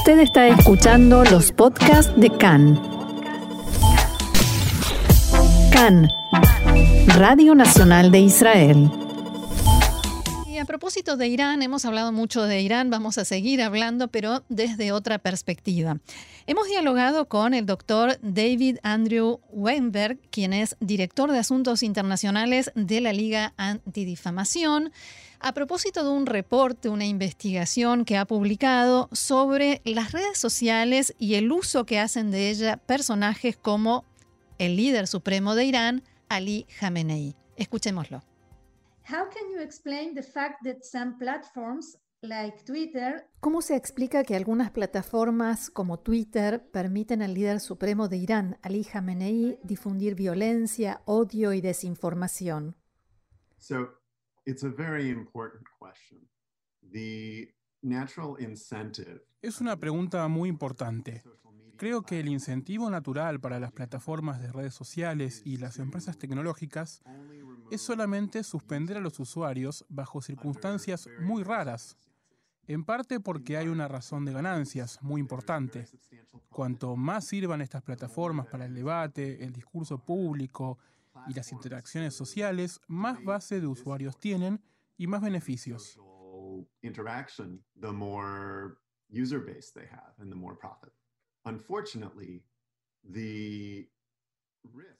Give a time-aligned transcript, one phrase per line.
[0.00, 2.80] Usted está escuchando los podcasts de CAN.
[5.70, 6.08] CAN,
[7.18, 8.90] Radio Nacional de Israel.
[10.48, 14.42] Y a propósito de Irán, hemos hablado mucho de Irán, vamos a seguir hablando, pero
[14.48, 15.98] desde otra perspectiva.
[16.46, 23.02] Hemos dialogado con el doctor David Andrew Weinberg, quien es director de Asuntos Internacionales de
[23.02, 24.92] la Liga Antidifamación
[25.40, 31.34] a propósito de un reporte, una investigación que ha publicado sobre las redes sociales y
[31.34, 34.04] el uso que hacen de ella personajes como
[34.58, 37.34] el líder supremo de Irán, Ali Khamenei.
[37.56, 38.22] Escuchémoslo.
[43.40, 48.84] ¿Cómo se explica que algunas plataformas como Twitter permiten al líder supremo de Irán, Ali
[48.84, 52.76] Khamenei, difundir violencia, odio y desinformación?
[59.42, 61.22] Es una pregunta muy importante.
[61.76, 67.02] Creo que el incentivo natural para las plataformas de redes sociales y las empresas tecnológicas
[67.70, 71.96] es solamente suspender a los usuarios bajo circunstancias muy raras,
[72.66, 75.86] en parte porque hay una razón de ganancias muy importante.
[76.50, 80.78] Cuanto más sirvan estas plataformas para el debate, el discurso público
[81.28, 84.62] y las interacciones sociales, más base de usuarios tienen
[84.96, 85.98] y más beneficios.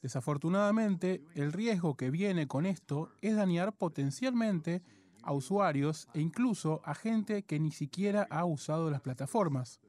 [0.02, 4.82] Desafortunadamente, el riesgo que viene con esto es dañar potencialmente
[5.22, 9.80] a usuarios e incluso a gente que ni siquiera ha usado las plataformas.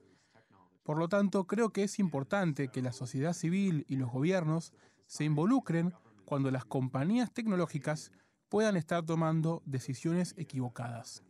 [0.83, 4.73] Por lo tanto, creo que es importante que la sociedad civil y los gobiernos
[5.05, 5.93] se involucren
[6.31, 8.09] cuando las compañías tecnológicas
[8.47, 11.25] puedan estar tomando decisiones equivocadas.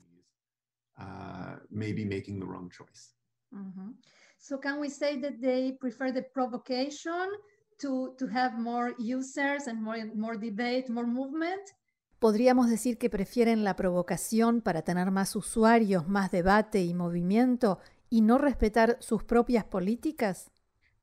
[0.95, 3.15] Uh, maybe making the wrong choice.
[3.51, 3.93] Mm-hmm.
[4.37, 7.29] So can we say that they prefer the provocation
[7.79, 11.63] to, to have more users and more, more debate, more movement?
[12.19, 17.79] ¿Podríamos decir que prefieren la provocación para tener más usuarios, más debate y movimiento
[18.11, 20.51] y no respetar sus propias políticas?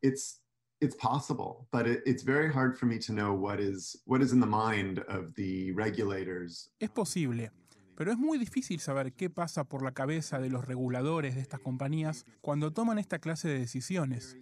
[0.01, 0.41] It's
[0.81, 4.33] it's possible, but it, it's very hard for me to know what is what is
[4.33, 6.71] in the mind of the regulators.
[6.81, 7.51] Es posible,
[7.97, 11.61] pero es muy difícil saber qué pasa por la cabeza de los reguladores de estas
[11.61, 14.37] compañías cuando toman esta clase de decisiones.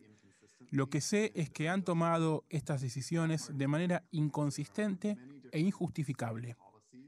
[0.70, 5.16] Lo que sé es que han tomado estas decisiones de manera inconsistente
[5.52, 6.56] e injustificable.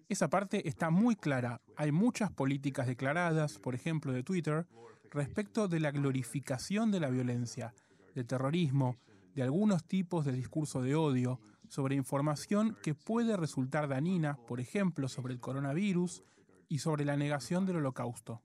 [0.08, 1.60] Esa parte está muy clara.
[1.76, 4.66] Hay muchas políticas declaradas, por ejemplo de Twitter,
[5.10, 7.74] respecto de la glorificación de la violencia,
[8.14, 8.96] del terrorismo,
[9.38, 11.38] de algunos tipos de discurso de odio,
[11.68, 16.24] sobre información que puede resultar dañina, por ejemplo, sobre el coronavirus
[16.68, 18.42] y sobre la negación del holocausto.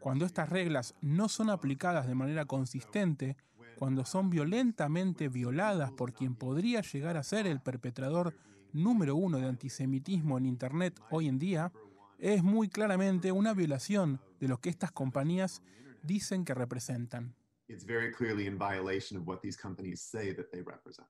[0.00, 3.36] Cuando estas reglas no son aplicadas de manera consistente,
[3.76, 8.34] cuando son violentamente violadas por quien podría llegar a ser el perpetrador
[8.72, 11.70] número uno de antisemitismo en Internet hoy en día,
[12.18, 15.62] es muy claramente una violación de lo que estas compañías
[16.02, 17.36] dicen que representan
[17.70, 21.08] it's very clearly in violation of what these companies say that they represent.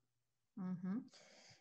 [0.59, 0.99] Mm-hmm.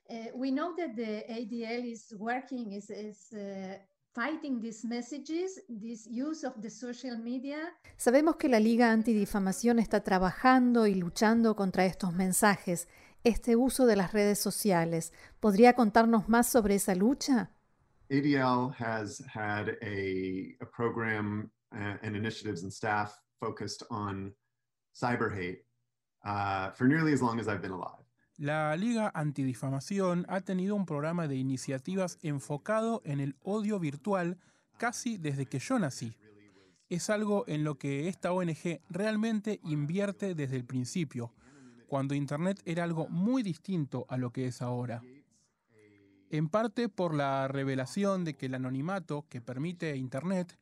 [0.09, 3.77] Uh, we know that the ADL is working, is, is uh,
[4.13, 7.59] fighting these messages, this use of the social media.
[7.97, 12.87] Sabemos que la Liga Antidifamación está trabajando y luchando contra estos mensajes,
[13.23, 15.13] este uso de las redes sociales.
[15.39, 17.51] ¿Podría contarnos más sobre esa lucha?
[18.09, 24.33] ADL has had a, a program uh, and initiatives and staff focused on
[26.21, 26.71] Uh,
[28.37, 34.37] la Liga Antidifamación ha tenido un programa de iniciativas enfocado en el odio virtual
[34.77, 36.15] casi desde que yo nací.
[36.89, 41.33] Es algo en lo que esta ONG realmente invierte desde el principio,
[41.87, 45.01] cuando Internet era algo muy distinto a lo que es ahora.
[46.29, 50.58] En parte por la revelación de que el anonimato que permite Internet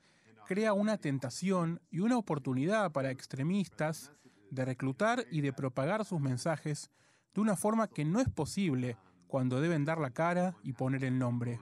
[0.47, 4.11] crea una tentación y una oportunidad para extremistas
[4.49, 6.89] de reclutar y de propagar sus mensajes
[7.35, 8.97] de una forma que no es posible
[9.27, 11.59] cuando deben dar la cara y poner el nombre.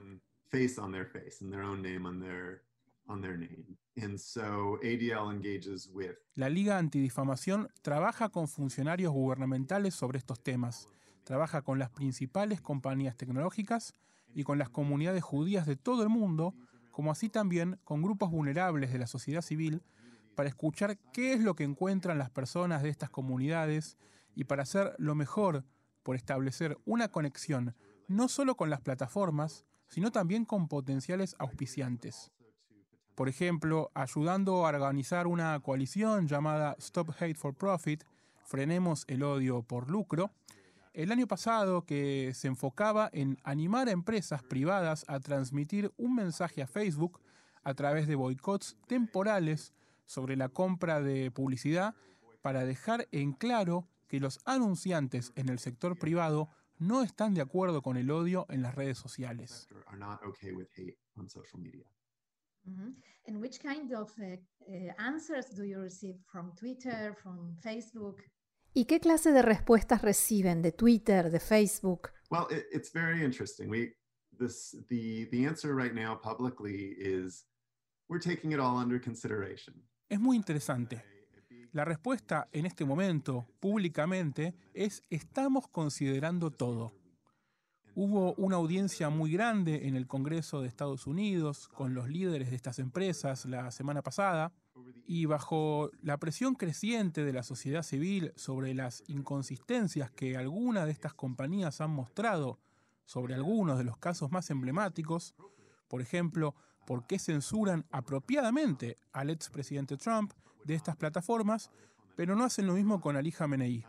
[6.34, 10.88] La Liga Antidifamación trabaja con funcionarios gubernamentales sobre estos temas,
[11.24, 13.94] trabaja con las principales compañías tecnológicas
[14.32, 16.54] y con las comunidades judías de todo el mundo,
[16.96, 19.82] como así también con grupos vulnerables de la sociedad civil
[20.34, 23.98] para escuchar qué es lo que encuentran las personas de estas comunidades
[24.34, 25.66] y para hacer lo mejor
[26.02, 27.76] por establecer una conexión
[28.08, 32.30] no solo con las plataformas, sino también con potenciales auspiciantes.
[33.14, 38.04] Por ejemplo, ayudando a organizar una coalición llamada Stop Hate for Profit,
[38.42, 40.30] Frenemos el odio por lucro,
[40.96, 46.62] el año pasado que se enfocaba en animar a empresas privadas a transmitir un mensaje
[46.62, 47.20] a Facebook
[47.62, 49.74] a través de boicots temporales
[50.06, 51.94] sobre la compra de publicidad
[52.40, 56.48] para dejar en claro que los anunciantes en el sector privado
[56.78, 59.68] no están de acuerdo con el odio en las redes sociales.
[66.54, 67.14] Twitter,
[67.60, 68.22] Facebook?
[68.76, 72.10] ¿Y qué clase de respuestas reciben de Twitter, de Facebook?
[72.30, 73.70] Well, it, it's very interesting.
[73.70, 73.94] We
[74.38, 77.46] this the the answer right now publicly is
[78.10, 79.82] we're taking it all under consideration.
[80.10, 81.02] Es muy interesante.
[81.72, 86.92] La respuesta en este momento, públicamente, es estamos considerando todo.
[87.98, 92.56] Hubo una audiencia muy grande en el Congreso de Estados Unidos con los líderes de
[92.56, 94.52] estas empresas la semana pasada
[95.06, 100.92] y bajo la presión creciente de la sociedad civil sobre las inconsistencias que algunas de
[100.92, 102.58] estas compañías han mostrado
[103.06, 105.34] sobre algunos de los casos más emblemáticos,
[105.88, 106.54] por ejemplo,
[106.86, 110.34] por qué censuran apropiadamente al expresidente Trump
[110.66, 111.70] de estas plataformas,
[112.14, 113.86] pero no hacen lo mismo con Ali Khamenei.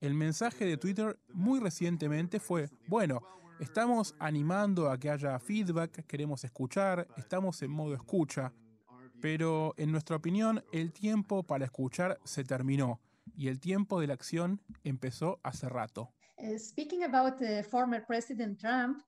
[0.00, 3.20] El mensaje de Twitter muy recientemente fue, bueno,
[3.58, 8.52] estamos animando a que haya feedback, queremos escuchar, estamos en modo escucha,
[9.20, 13.00] pero en nuestra opinión el tiempo para escuchar se terminó
[13.36, 16.12] y el tiempo de la acción empezó hace rato.
[16.36, 19.02] Uh, speaking about the former President Trump,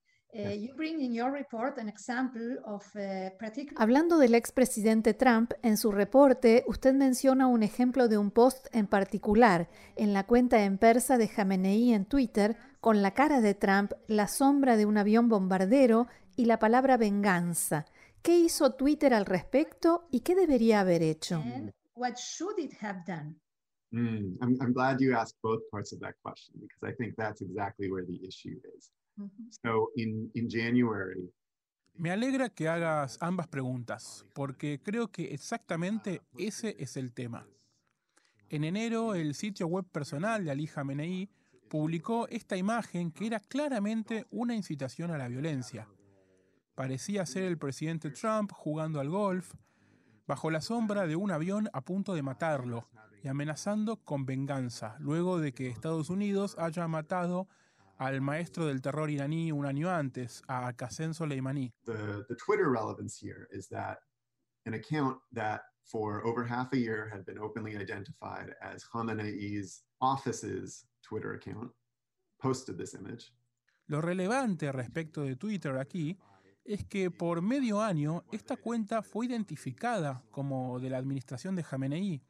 [3.77, 8.87] Hablando del expresidente Trump, en su reporte usted menciona un ejemplo de un post en
[8.87, 13.93] particular en la cuenta en persa de Jamenei en Twitter con la cara de Trump,
[14.07, 16.07] la sombra de un avión bombardero
[16.37, 17.87] y la palabra venganza.
[18.23, 21.43] ¿Qué hizo Twitter al respecto y qué debería haber hecho?
[21.95, 23.37] what should it have done?
[23.93, 27.43] Mm, I'm, I'm glad you asked both parts of that question because I think that's
[27.43, 28.91] exactly where the issue is.
[31.95, 37.47] Me alegra que hagas ambas preguntas, porque creo que exactamente ese es el tema.
[38.49, 41.29] En enero, el sitio web personal de Ali Khamenei
[41.69, 45.89] publicó esta imagen que era claramente una incitación a la violencia.
[46.75, 49.55] Parecía ser el presidente Trump jugando al golf,
[50.27, 52.89] bajo la sombra de un avión a punto de matarlo
[53.23, 57.47] y amenazando con venganza, luego de que Estados Unidos haya matado
[58.01, 61.71] al maestro del terror iraní un año antes, a Qasem Soleimani.
[61.85, 63.99] The, the Twitter relevance here is that
[64.65, 70.87] an account that for over half a year had been openly identified as Khamenei's office's
[71.03, 71.71] Twitter account
[72.41, 73.35] posted this image.
[73.89, 76.17] Lo relevante respecto de Twitter aquí
[76.65, 82.23] es que por medio año esta cuenta fue identificada como de la administración de Khamenei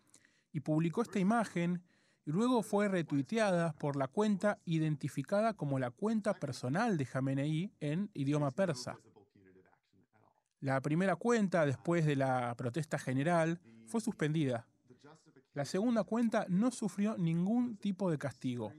[0.52, 1.80] y publicó esta imagen
[2.30, 8.50] luego fue retuiteada por la cuenta identificada como la cuenta personal de Jamenei en idioma
[8.50, 8.98] persa.
[10.60, 14.66] La primera cuenta, después de la protesta general, fue suspendida.
[15.54, 18.72] La segunda cuenta no sufrió ningún tipo de castigo.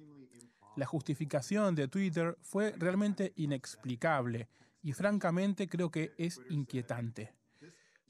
[0.75, 4.48] La justificación de Twitter fue realmente inexplicable
[4.81, 7.33] y francamente creo que es inquietante.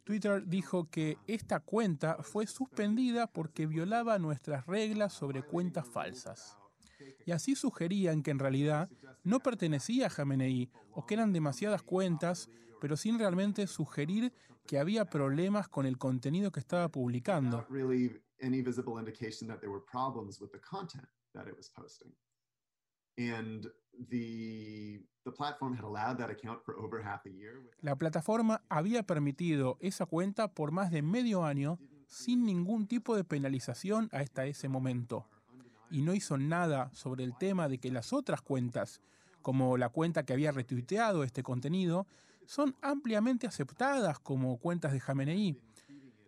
[0.04, 6.58] Twitter dijo que esta cuenta fue suspendida porque violaba nuestras reglas sobre cuentas falsas.
[7.26, 8.90] Y así sugerían que en realidad
[9.24, 14.34] no pertenecía a Jamenei o que eran demasiadas cuentas, pero sin realmente sugerir
[14.66, 17.66] que había problemas con el contenido que estaba publicando.
[27.82, 33.24] La plataforma había permitido esa cuenta por más de medio año sin ningún tipo de
[33.24, 35.28] penalización hasta ese momento.
[35.90, 39.02] Y no hizo nada sobre el tema de que las otras cuentas,
[39.42, 42.08] como la cuenta que había retuiteado este contenido,
[42.46, 45.58] son ampliamente aceptadas como cuentas de Jamenei.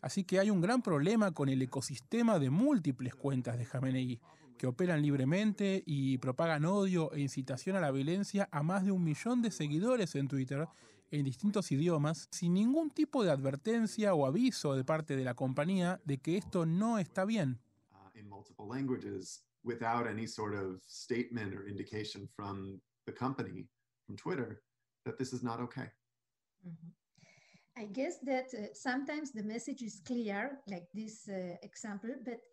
[0.02, 4.20] Así que hay un gran problema con el ecosistema de múltiples cuentas de Jamenei
[4.64, 9.04] que operan libremente y propagan odio e incitación a la violencia a más de un
[9.04, 10.70] millón de seguidores en Twitter
[11.12, 16.00] en distintos idiomas, sin ningún tipo de advertencia o aviso de parte de la compañía
[16.06, 17.60] de que esto no está bien.
[19.66, 23.68] without any sort of statement or indication from the company,
[24.06, 24.62] from Twitter,
[25.06, 25.90] that this is not okay.
[26.66, 26.92] Mm-hmm.
[27.78, 32.40] I guess that uh, sometimes the message is clear, like this uh, example, but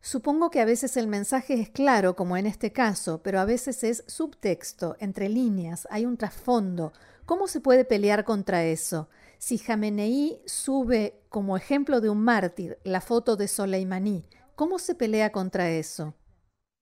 [0.00, 3.82] Supongo que a veces el mensaje es claro, como en este caso, pero a veces
[3.84, 6.92] es subtexto, entre líneas, hay un trasfondo.
[7.24, 9.08] ¿Cómo se puede pelear contra eso?
[9.38, 14.24] Si Jamenei sube como ejemplo de un mártir la foto de Soleimani,
[14.54, 16.14] ¿cómo se pelea contra eso?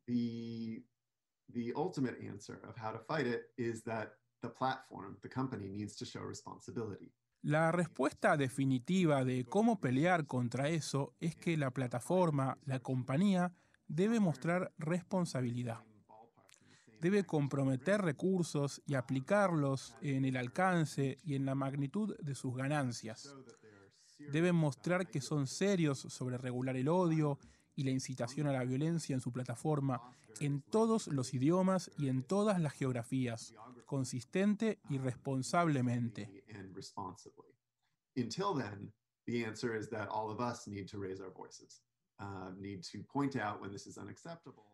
[0.06, 0.84] The,
[1.52, 5.96] the ultimate answer of how to fight it is that the platform, the company needs
[5.96, 7.12] to show responsibility.
[7.44, 13.52] La respuesta definitiva de cómo pelear contra eso es que la plataforma, la compañía,
[13.86, 15.80] debe mostrar responsabilidad.
[17.02, 23.36] Debe comprometer recursos y aplicarlos en el alcance y en la magnitud de sus ganancias.
[24.32, 27.38] Deben mostrar que son serios sobre regular el odio
[27.76, 30.00] y la incitación a la violencia en su plataforma
[30.40, 33.54] en todos los idiomas y en todas las geografías,
[33.84, 36.44] consistente y responsablemente.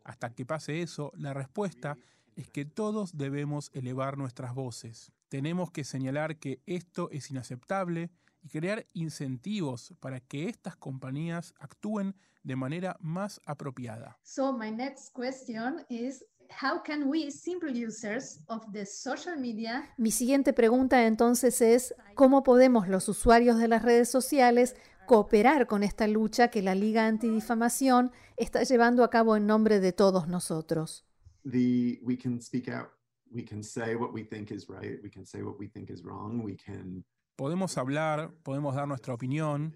[0.05, 1.97] Hasta que pase eso, la respuesta
[2.37, 5.12] es que todos debemos elevar nuestras voces.
[5.29, 8.11] Tenemos que señalar que esto es inaceptable
[8.43, 14.19] y crear incentivos para que estas compañías actúen de manera más apropiada.
[14.23, 20.11] So my next question is how can we simple users of the social media Mi
[20.11, 24.76] siguiente pregunta entonces es cómo podemos los usuarios de las redes sociales
[25.07, 29.92] cooperar con esta lucha que la Liga Antidifamación está llevando a cabo en nombre de
[29.92, 31.04] todos nosotros.
[31.42, 32.90] The, we can speak out.
[33.33, 35.02] We can say what we think is right.
[35.02, 36.45] We can say what we think is wrong.
[36.45, 37.04] We can
[37.40, 39.75] Podemos hablar, podemos dar nuestra opinión,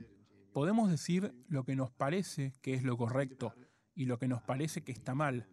[0.52, 3.54] podemos decir lo que nos parece que es lo correcto
[3.94, 5.48] y lo que nos parece que está mal.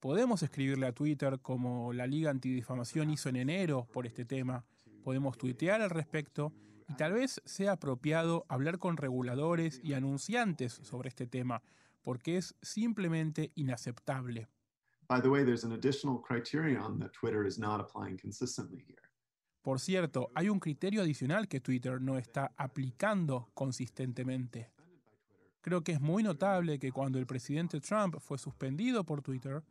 [0.00, 4.64] Podemos escribirle a Twitter como la Liga Antidifamación hizo en enero por este tema.
[5.02, 6.52] Podemos tuitear al respecto
[6.88, 11.62] y tal vez sea apropiado hablar con reguladores y anunciantes sobre este tema,
[12.02, 14.48] porque es simplemente inaceptable.
[15.08, 19.02] By the way, there's an additional criterion that Twitter is not applying consistently here.
[19.62, 24.70] Por cierto, hay un criterio adicional que Twitter no está aplicando consistentemente.
[25.60, 29.64] Creo que es muy notable que cuando el presidente Trump fue suspendido por Twitter,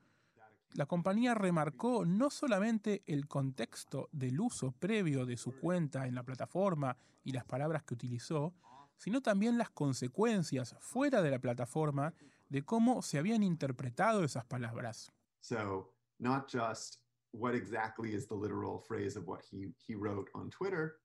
[0.73, 6.23] la compañía remarcó no solamente el contexto del uso previo de su cuenta en la
[6.23, 8.53] plataforma y las palabras que utilizó,
[8.97, 12.13] sino también las consecuencias fuera de la plataforma
[12.49, 15.11] de cómo se habían interpretado esas palabras.
[15.41, 16.99] So, not just
[17.31, 20.97] what exactly is the literal phrase of what he, he wrote on Twitter,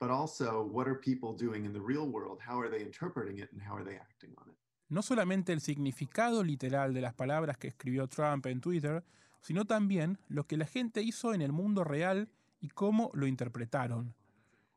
[0.00, 2.40] but also what are people doing in the real world?
[2.40, 4.56] How are they interpreting it and how are they acting on it?
[4.88, 9.04] No solamente el significado literal de las palabras que escribió Trump en Twitter,
[9.40, 12.28] sino también lo que la gente hizo en el mundo real
[12.60, 14.14] y cómo lo interpretaron.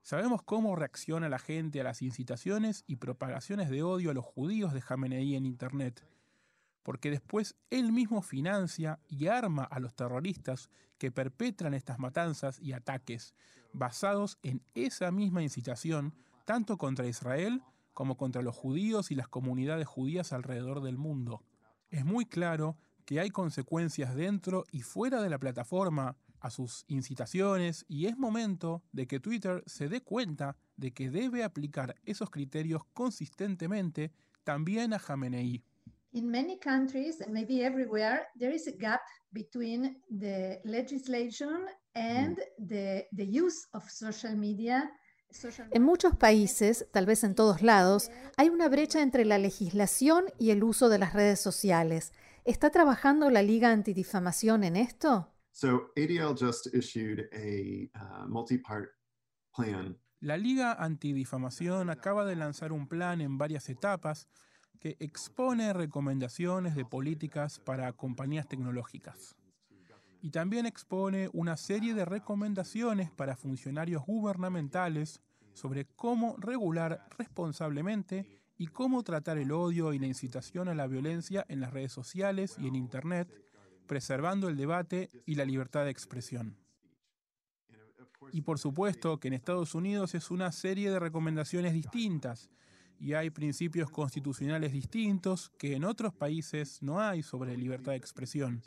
[0.02, 4.74] Sabemos cómo reacciona la gente a las incitaciones y propagaciones de odio a los judíos
[4.74, 6.04] de Jamenei en Internet
[6.88, 12.72] porque después él mismo financia y arma a los terroristas que perpetran estas matanzas y
[12.72, 13.36] ataques,
[13.74, 16.14] basados en esa misma incitación,
[16.46, 17.62] tanto contra Israel
[17.98, 21.42] como contra los judíos y las comunidades judías alrededor del mundo.
[21.90, 27.86] Es muy claro que hay consecuencias dentro y fuera de la plataforma a sus incitaciones
[27.88, 32.84] y es momento de que Twitter se dé cuenta de que debe aplicar esos criterios
[32.94, 34.12] consistentemente
[34.44, 35.64] también a Jamenei.
[36.12, 39.02] In many countries, and maybe everywhere, there is a gap
[39.32, 42.68] between the legislation and mm.
[42.68, 44.88] the, the use of social media
[45.72, 50.52] en muchos países, tal vez en todos lados, hay una brecha entre la legislación y
[50.52, 52.14] el uso de las redes sociales.
[52.46, 55.34] ¿Está trabajando la Liga Antidifamación en esto?
[55.52, 58.46] So, ADL just issued a uh.
[60.20, 64.28] La Liga Antidifamación acaba de lanzar un plan en varias etapas
[64.80, 69.36] que expone recomendaciones de políticas para compañías tecnológicas.
[70.22, 75.22] Y también expone una serie de recomendaciones para funcionarios gubernamentales
[75.54, 81.46] sobre cómo regular responsablemente y cómo tratar el odio y la incitación a la violencia
[81.48, 83.30] en las redes sociales y en Internet,
[83.86, 86.58] preservando el debate y la libertad de expresión.
[88.32, 92.50] Y por supuesto que en Estados Unidos es una serie de recomendaciones distintas
[93.00, 98.64] y hay principios constitucionales distintos que en otros países no hay sobre libertad de expresión.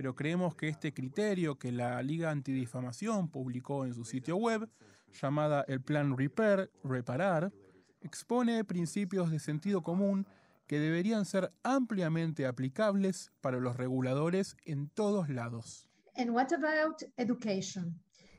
[0.00, 4.66] Pero creemos que este criterio que la Liga Antidifamación publicó en su sitio web,
[5.12, 7.52] llamada el Plan Repair, reparar,
[8.00, 10.26] expone principios de sentido común
[10.66, 15.86] que deberían ser ampliamente aplicables para los reguladores en todos lados.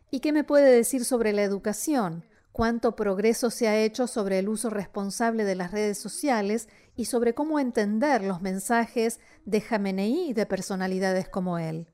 [0.10, 2.26] ¿Y qué me puede decir sobre la educación?
[2.52, 7.34] cuánto progreso se ha hecho sobre el uso responsable de las redes sociales y sobre
[7.34, 11.88] cómo entender los mensajes de Jamenei y de personalidades como él.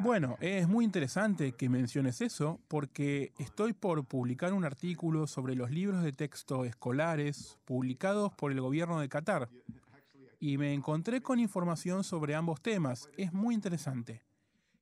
[0.00, 5.70] Bueno, es muy interesante que menciones eso porque estoy por publicar un artículo sobre los
[5.70, 9.50] libros de texto escolares publicados por el gobierno de Qatar
[10.38, 13.08] y me encontré con información sobre ambos temas.
[13.16, 14.22] Es muy interesante.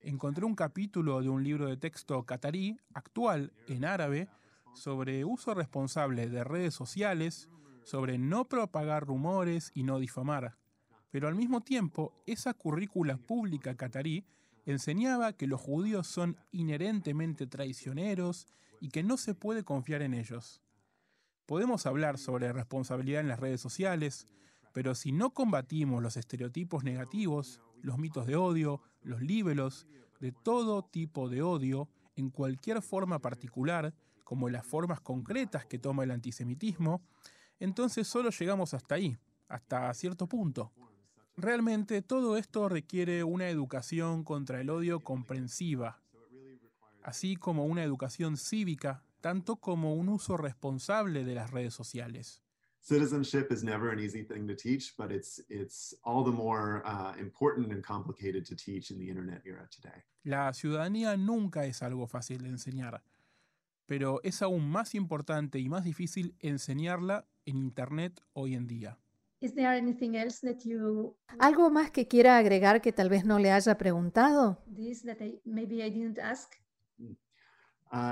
[0.03, 4.29] Encontré un capítulo de un libro de texto catarí, actual, en árabe,
[4.75, 7.49] sobre uso responsable de redes sociales,
[7.85, 10.57] sobre no propagar rumores y no difamar.
[11.11, 14.25] Pero al mismo tiempo, esa currícula pública catarí
[14.65, 18.49] enseñaba que los judíos son inherentemente traicioneros
[18.81, 20.63] y que no se puede confiar en ellos.
[21.47, 24.27] Podemos hablar sobre responsabilidad en las redes sociales,
[24.73, 29.87] pero si no combatimos los estereotipos negativos, los mitos de odio, los líbelos,
[30.21, 33.95] de todo tipo de odio, en cualquier forma particular,
[34.25, 37.03] como las formas concretas que toma el antisemitismo,
[37.59, 39.17] entonces solo llegamos hasta ahí,
[39.49, 40.73] hasta cierto punto.
[41.37, 46.01] Realmente todo esto requiere una educación contra el odio comprensiva,
[47.03, 52.43] así como una educación cívica, tanto como un uso responsable de las redes sociales.
[52.83, 57.15] Citizenship is never an easy thing to teach, but it's it's all the more uh,
[57.19, 60.03] important and complicated to teach in the internet era today.
[60.25, 63.03] La ciudadanía nunca es algo fácil de enseñar,
[63.87, 68.99] pero es aún más importante y más difícil enseñarla en internet hoy en día.
[69.41, 73.41] Is there anything else that you ¿Algo más que quiera agregar que tal vez no
[73.41, 74.63] le haya preguntado?
[74.73, 76.55] This that I, maybe I didn't ask?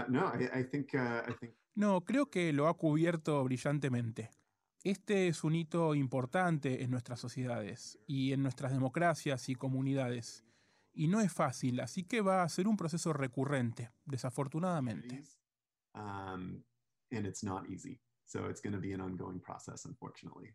[0.08, 1.54] No, I, I think, I think...
[1.74, 4.30] No, creo que lo ha cubierto brillantemente.
[4.82, 10.44] Este es un hito importante en nuestras sociedades y en nuestras democracias y comunidades.
[10.92, 15.22] Y no es fácil, así que va a ser un proceso recurrente, desafortunadamente.
[15.94, 16.64] Um,
[17.12, 18.00] and it's not easy.
[18.24, 20.54] So it's going to be an ongoing process, unfortunately.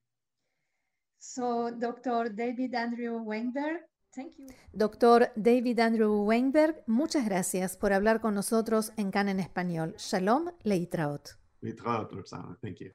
[1.20, 2.30] So, Dr.
[2.34, 3.82] David Andrew Weinberg,
[4.14, 4.48] thank you.
[4.74, 9.96] Doctor David Andrew Weinberg, muchas gracias por hablar con nosotros en CAN en español.
[9.98, 11.38] Shalom, Leitraot.
[11.62, 12.12] Leitraot.
[12.62, 12.92] Thank you.